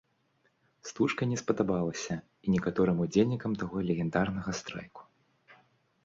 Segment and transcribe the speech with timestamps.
[0.91, 2.15] Стужка не спадабалася
[2.47, 5.01] і некаторым удзельнікам таго легендарнага страйку.